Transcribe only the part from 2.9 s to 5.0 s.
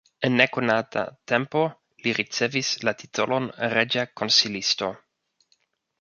titolon reĝa konsilisto.